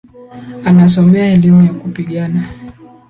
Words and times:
Anasomea 0.65 1.27
elimu 1.33 1.65
ya 1.65 1.73
kupigana. 1.73 2.49